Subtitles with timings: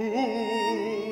[0.00, 1.03] Ooh.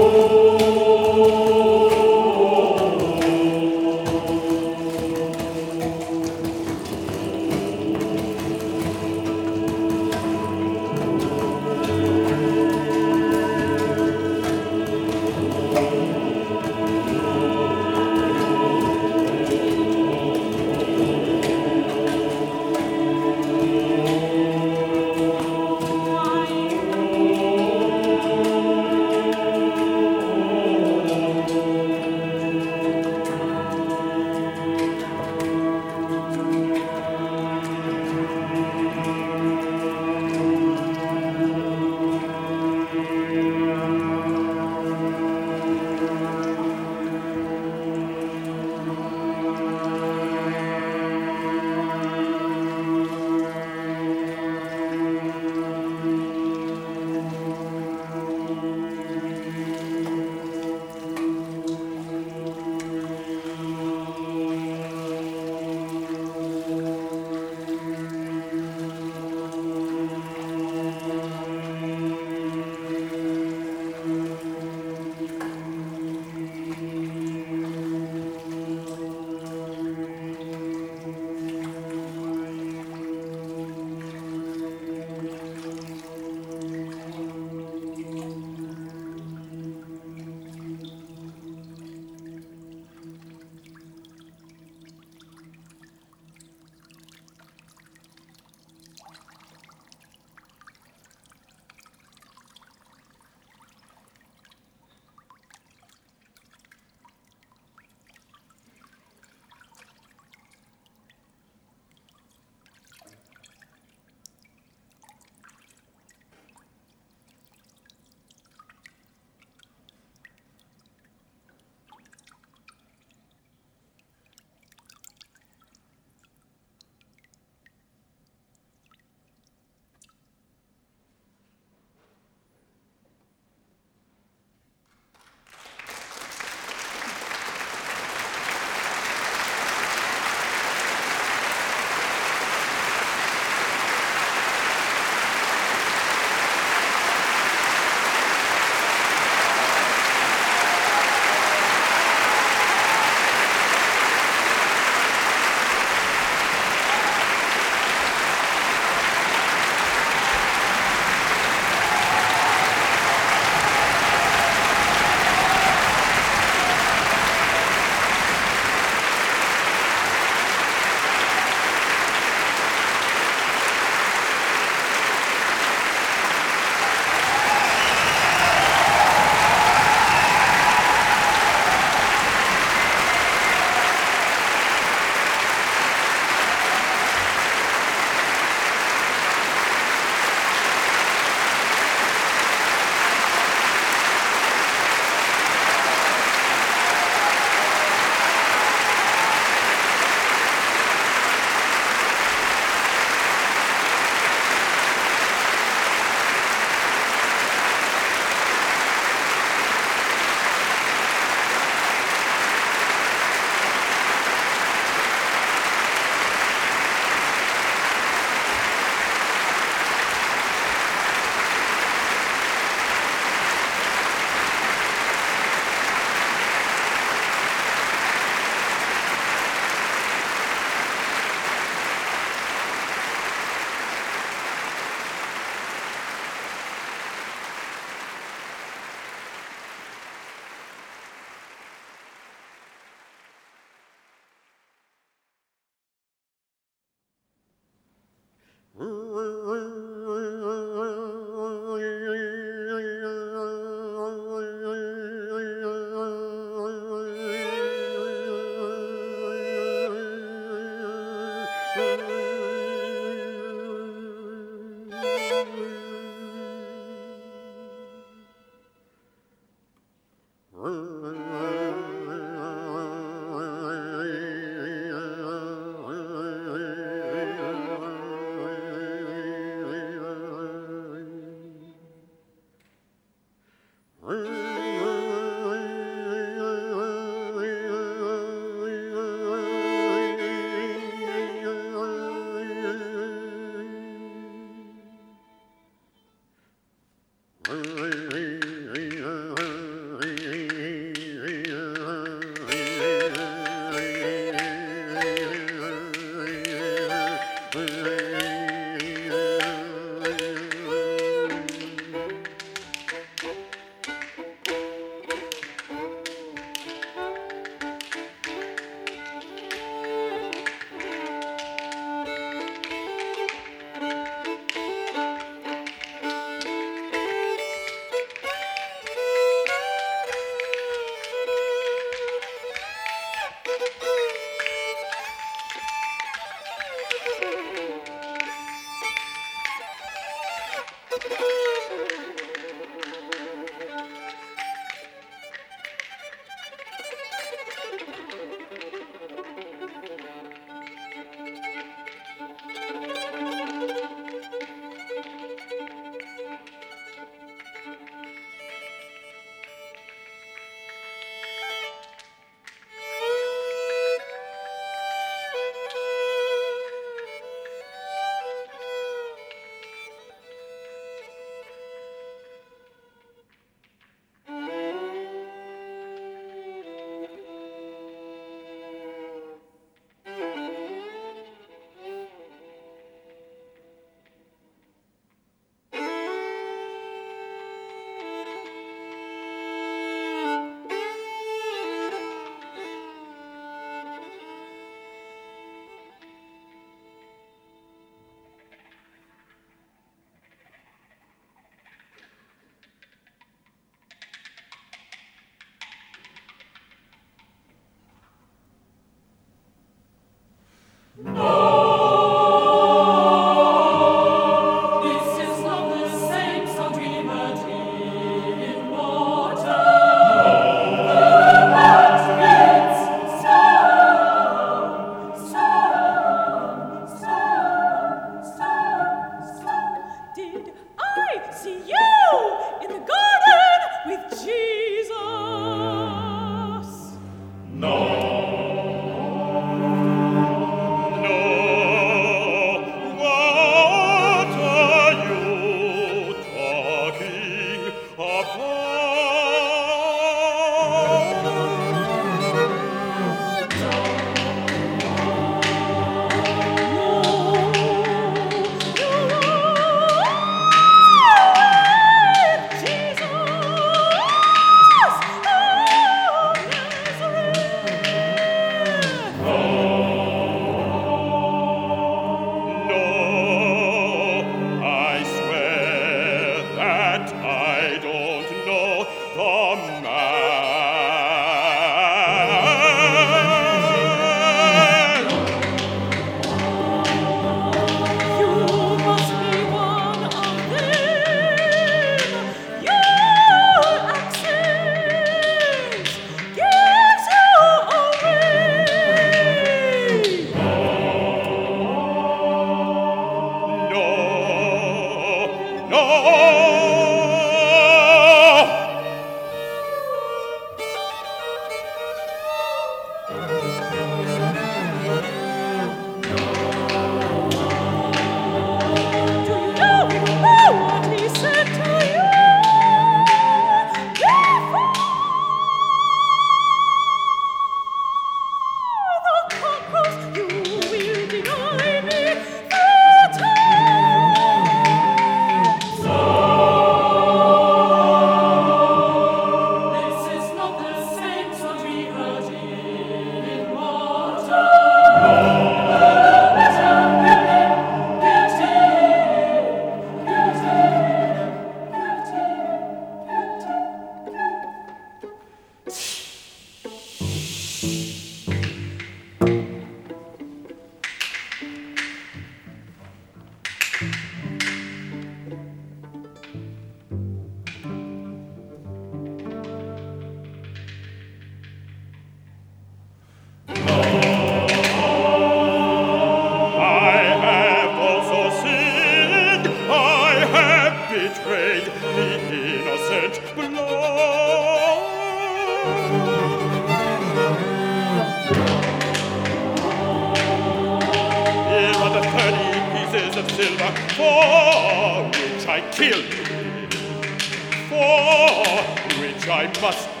[599.31, 600.00] I must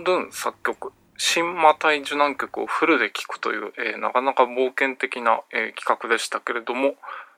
[0.00, 6.94] ンドゥン作曲、新マタイ受難曲をフルで聴くという、えー、なかなか冒険的な、えー、企画でしたけれども、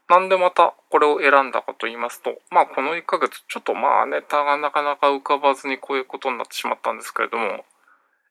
[0.08, 7.64] なんでまたこれを選んだかと言いますと、まあこの1ヶ月、ちょっとまあネタがなかなか浮かばずにこういうことになってしまったんですけれども、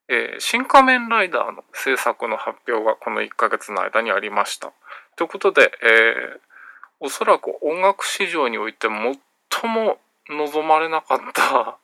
[0.07, 4.71] えー、新仮面ライダーの制作の発表がこの1ヶ月の間にありました。
[5.17, 6.39] ということで、えー、
[6.99, 9.97] おそらく音楽市場において最も
[10.29, 11.77] 望まれなかった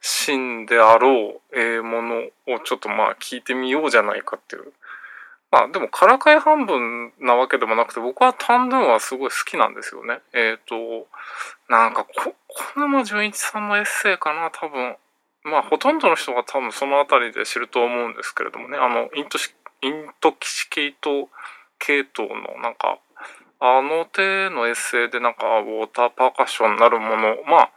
[0.00, 2.16] シンであろう、えー、もの
[2.54, 4.72] をちょっとまあ聞いてみようじゃないかっていう。
[5.50, 10.20] まあでもからかい半分なわけでもなくて僕はタンドゥンはすごい好きなんですよね。
[10.32, 11.06] えっ、ー、と、
[11.68, 14.96] なんかこ、小沼純一さんのエッセイかな多分。
[15.44, 18.76] まあほとんどの人が多分そのあたりで知ると思うんですけれどもね。
[18.76, 21.28] あの、イントシイントキシケイト
[21.78, 22.98] 系統のなんか、
[23.60, 27.70] あの手のエッセイでなんかウォーターパーカッションなるもの、まあ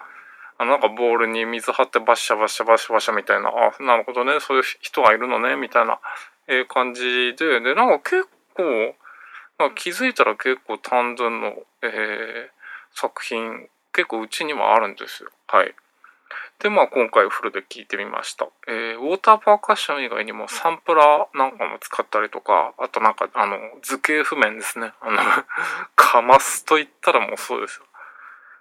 [0.59, 5.99] あのなんかボールに水張ってバッシャバッシャバッシャバッシャみたいな、あ、なるほどね、そういう人がいるのね、みたいな、
[6.47, 8.93] えー、感じで、で、なんか結構、
[9.57, 15.29] まあ、気づいたら結構単純の、えー、作品、結構うちにはあるんですよ。
[15.47, 15.73] はい。
[16.59, 18.49] で、まあ今回フルで聞いてみました。
[18.67, 24.91] えー、ウォーターパーカッション以外にもサンプラーなんかも使ったりとか、あとなんかあの図形譜面ですね。
[24.99, 25.17] あの
[25.95, 27.85] かますと言ったらもうそうですよ。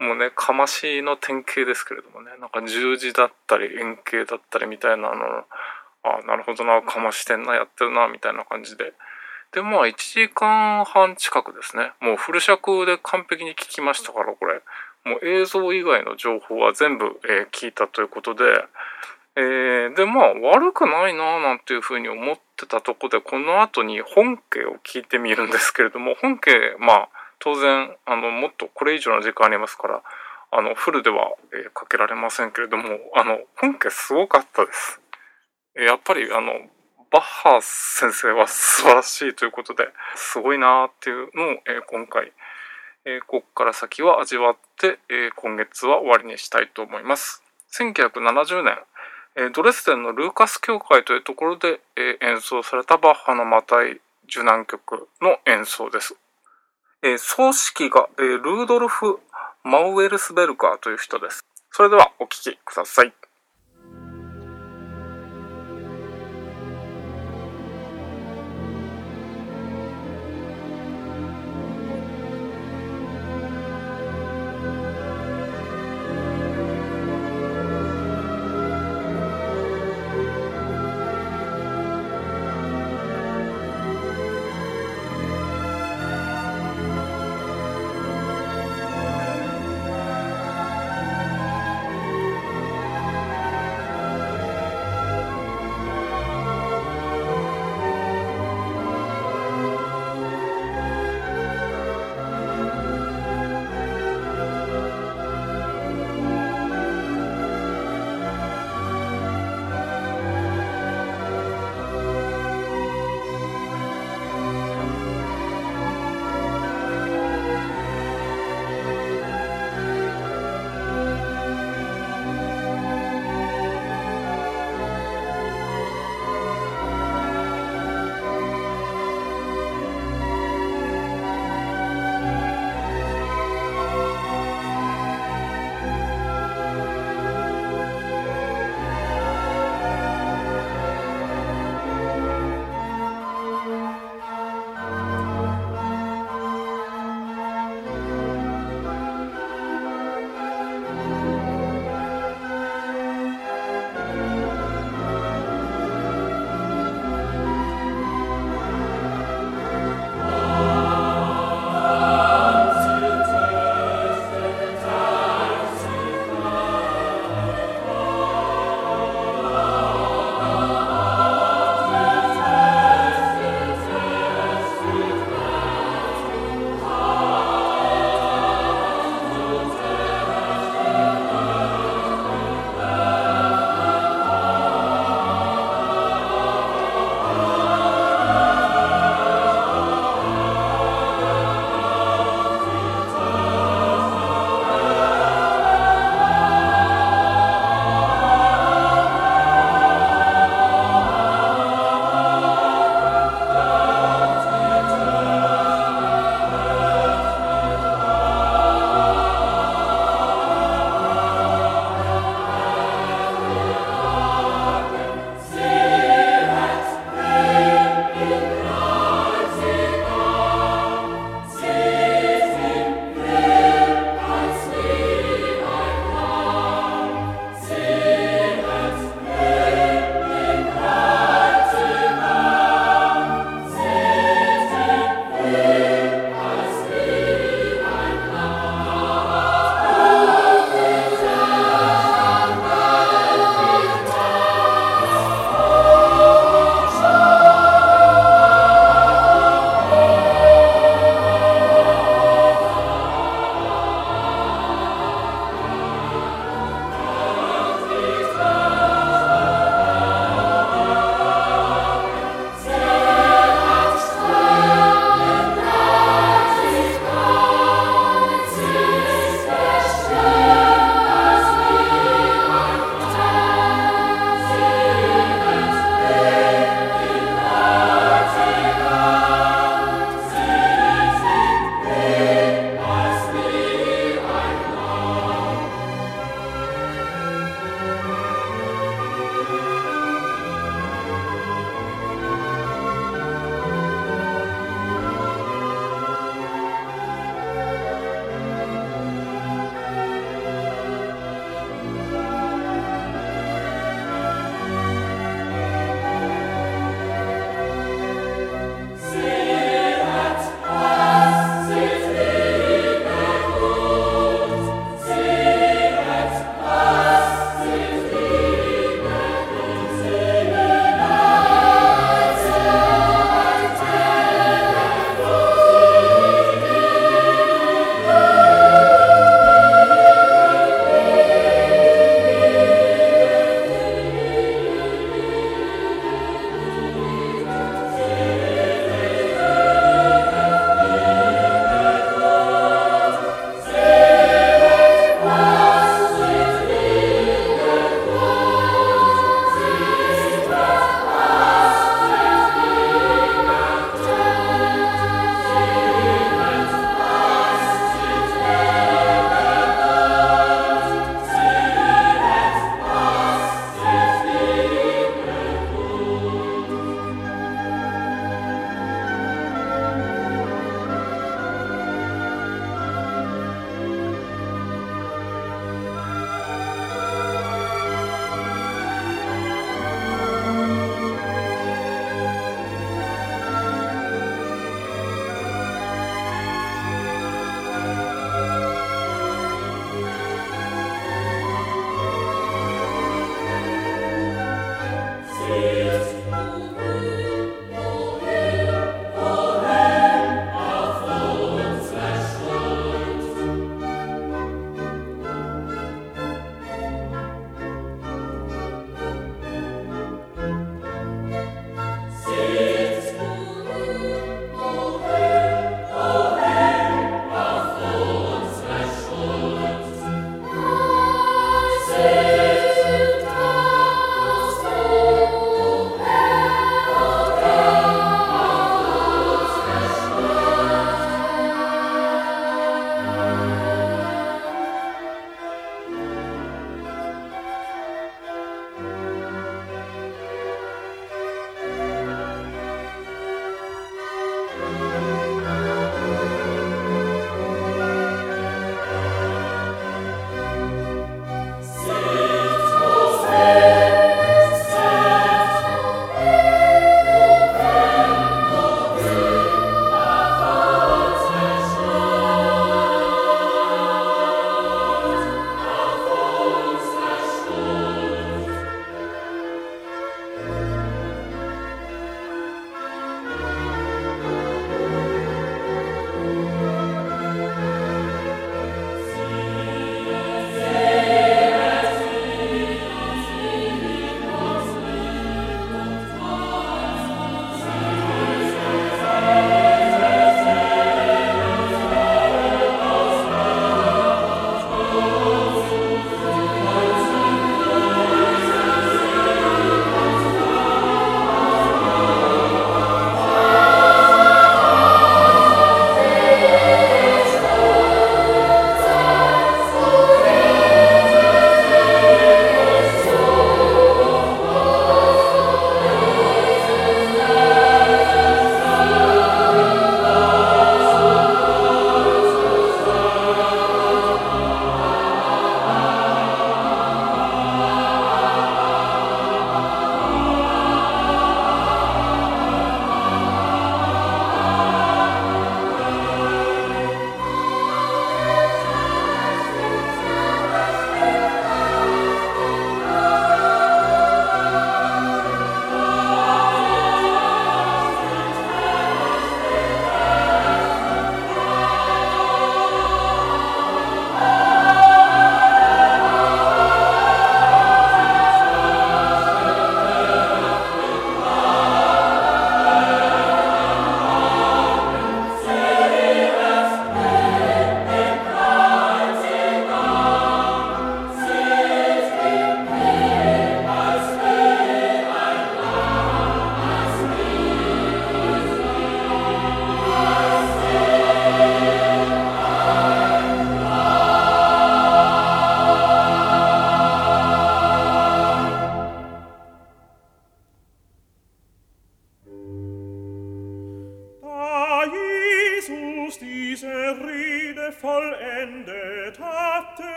[0.00, 5.44] もうね、かましの典型ですけれどもね、なんか十字だったり円形だったりみたいなの、
[6.02, 8.94] ああなるほどな、かましてんな、やってるな、みたいな感じで。
[9.52, 11.92] で、まあ1時間半近くですね。
[12.00, 14.62] もうフル尺で完璧に聞きましたから、これ。
[15.04, 18.44] もう映像以外の情報は全部、えー、聞いたということで、
[19.36, 27.08] えー、で、まあ悪くないな、なんていうふうに思ってたとこで、この後に本家を聞いてみるんですけれども、本家、まあ、
[27.40, 30.02] 当然あのもっとこれ以上の時間ありますから
[30.52, 32.84] あのフルでは、えー、かけられませんけれども
[33.14, 35.00] あの本家すごかったです。
[35.74, 36.52] やっぱりあの
[37.10, 41.26] バッハ先生は素晴らしいということですごいなーっていうのを、
[41.66, 42.32] えー、今回、
[43.04, 47.42] えー、ここから先は味わって、えー、今月は終わりにしたいと思います。
[47.72, 48.78] 1970年、
[49.36, 56.16] えー、ドレスデンのルーカス教会というところで、えー、演奏されたバッハのマタイ受難曲の演奏です。
[57.02, 59.20] えー、葬式が、えー、ルードルフ・
[59.64, 61.44] マウエルスベルカーという人です。
[61.70, 63.12] それではお聞きください。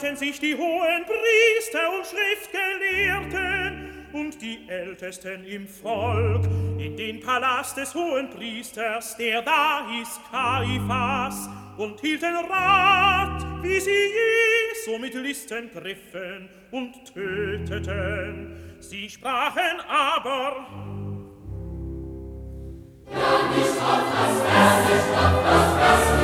[0.00, 6.44] Versammelten sich die hohen Priester und Schriftgelehrten und die Ältesten im Volk
[6.78, 13.90] in den Palast des hohen Priesters, der da hieß Kaiphas, und hielten Rat, wie sie
[13.90, 18.76] Jesu mit Listen griffen und töteten.
[18.80, 20.66] Sie sprachen aber,
[25.52, 26.19] Da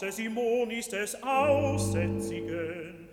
[0.00, 3.08] Hause Simonis des Aussätzigen,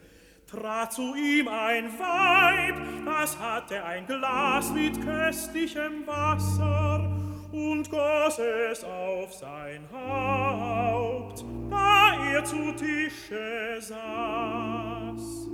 [0.45, 7.09] trat zu ihm ein Weib, das hatte ein Glas mit köstlichem Wasser
[7.51, 15.47] und goss es auf sein Haupt, da er zu Tische saß.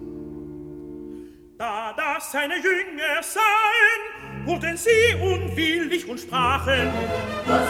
[1.57, 6.91] Da das seine Jünger sahen, wurden sie unwillig und sprachen,
[7.47, 7.67] Da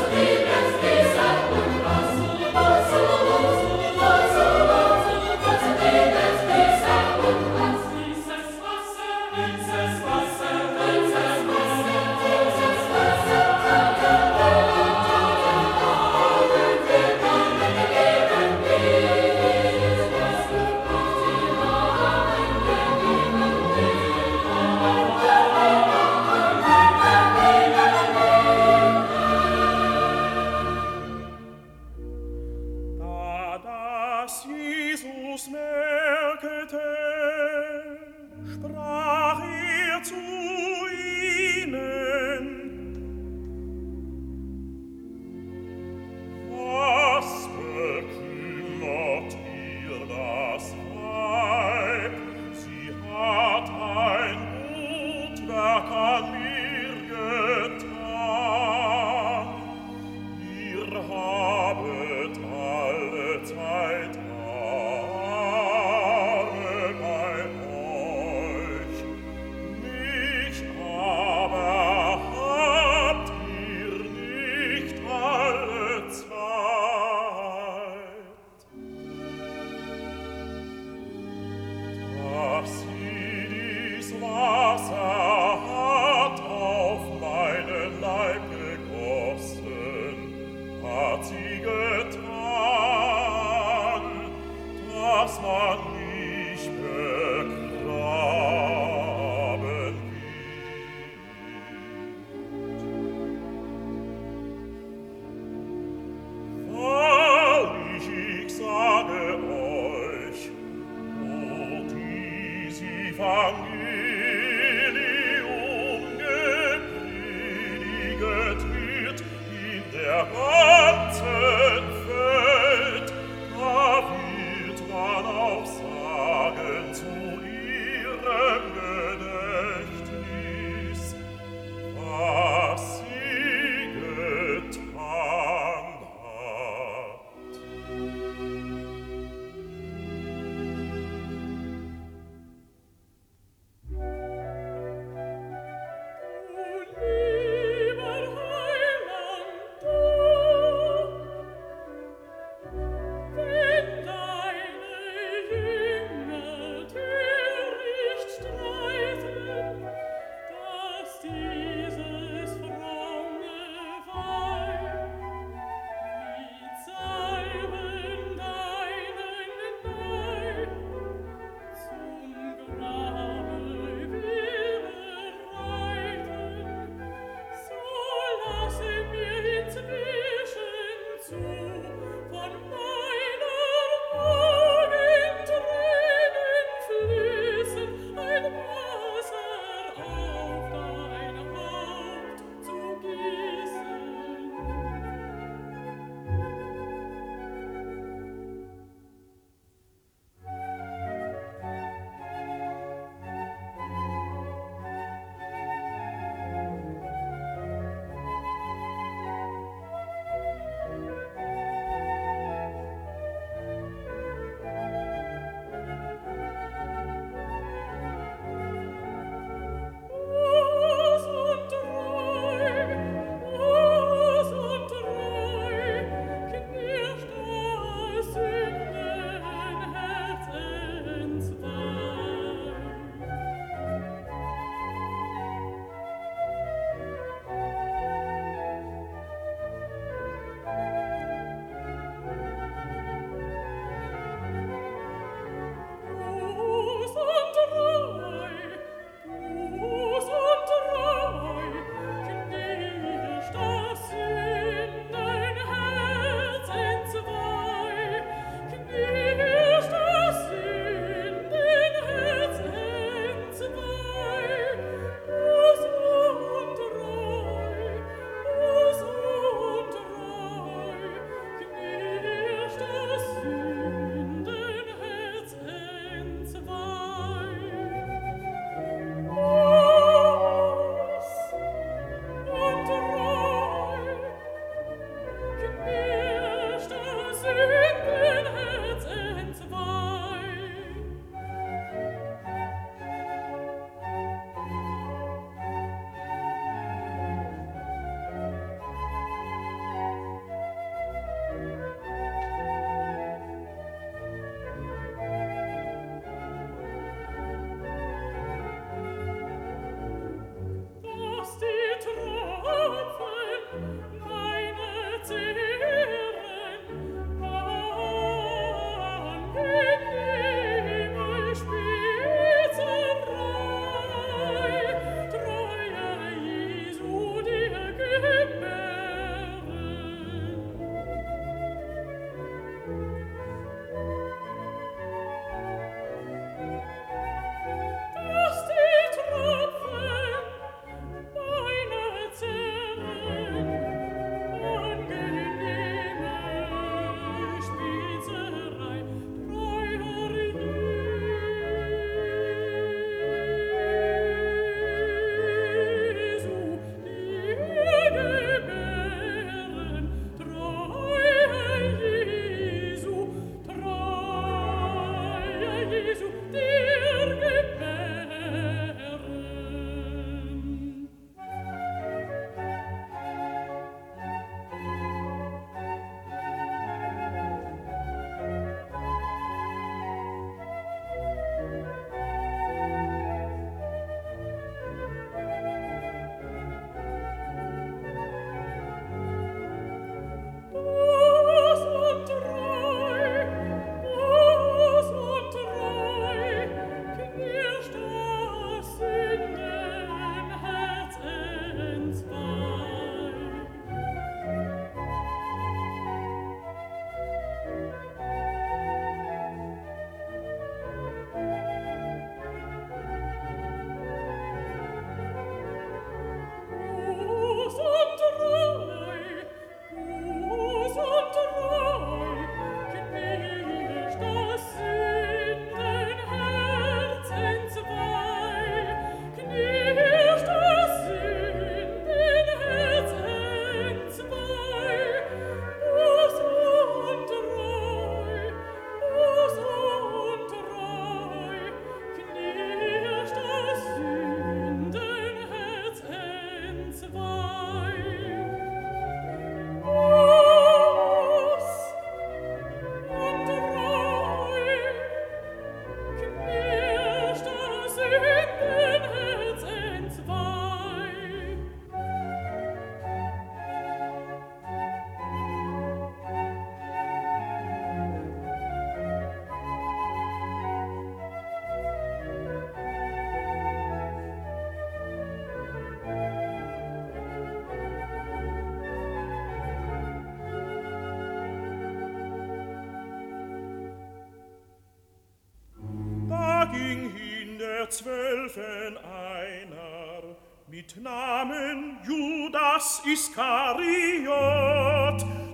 [488.41, 490.23] Zwölfen einer,
[490.68, 494.34] mit Namen Judas Iskariot,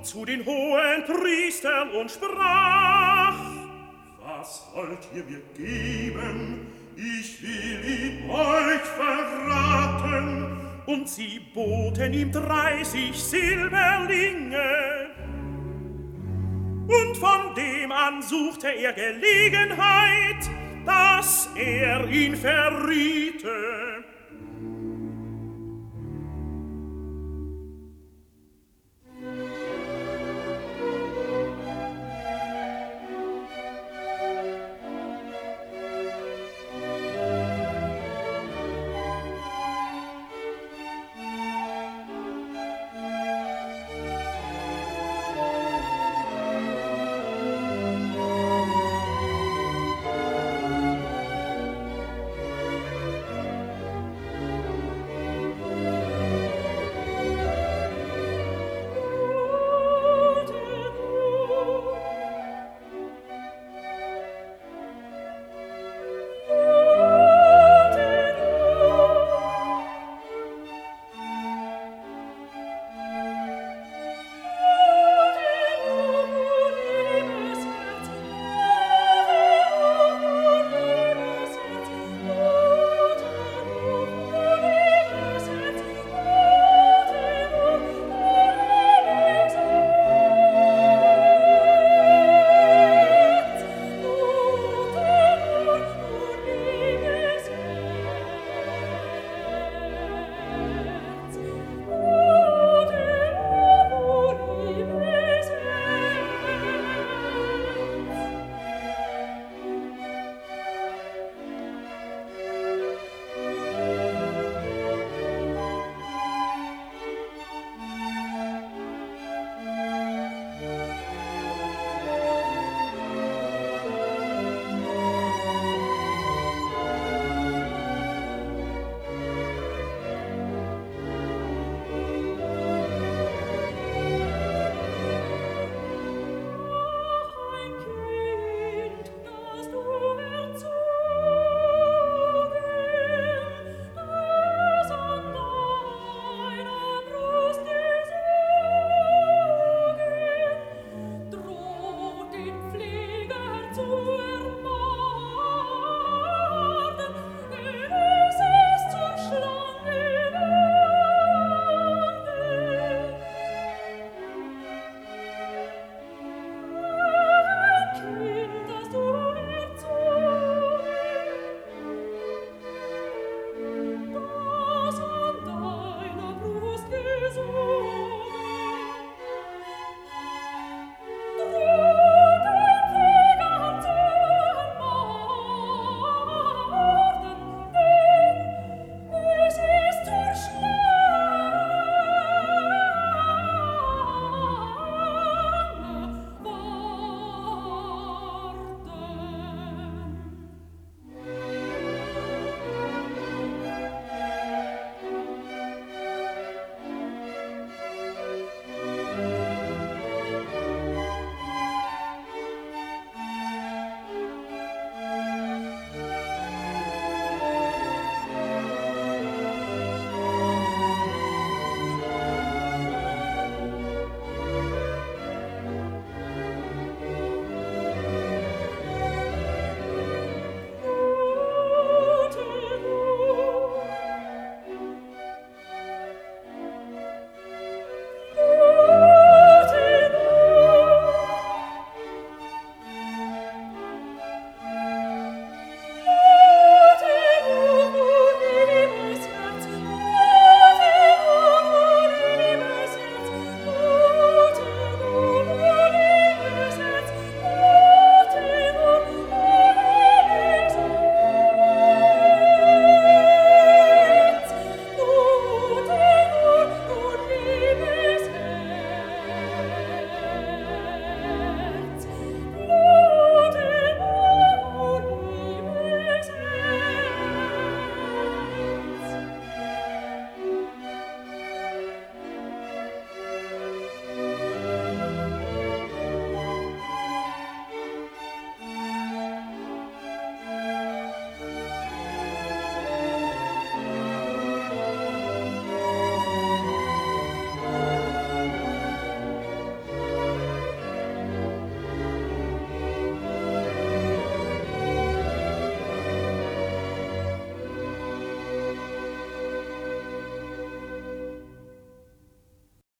[0.04, 3.36] zu den hohen Priestern und sprach,
[4.22, 6.68] Was wollt ihr mir geben?
[6.96, 10.58] Ich will ihn euch verraten.
[10.86, 15.10] Und sie boten ihm dreißig Silberlinge.
[16.88, 20.50] Und von dem an suchte er Gelegenheit,
[21.58, 23.77] er in ferite